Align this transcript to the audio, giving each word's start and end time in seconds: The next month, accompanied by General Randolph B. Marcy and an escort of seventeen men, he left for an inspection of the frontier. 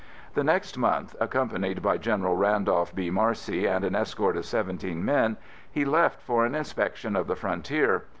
The 0.33 0.43
next 0.43 0.79
month, 0.79 1.15
accompanied 1.19 1.83
by 1.83 1.99
General 1.99 2.35
Randolph 2.35 2.95
B. 2.95 3.11
Marcy 3.11 3.67
and 3.67 3.85
an 3.85 3.93
escort 3.93 4.35
of 4.35 4.45
seventeen 4.47 5.05
men, 5.05 5.37
he 5.71 5.85
left 5.85 6.23
for 6.23 6.43
an 6.43 6.55
inspection 6.55 7.15
of 7.15 7.27
the 7.27 7.35
frontier. 7.35 8.05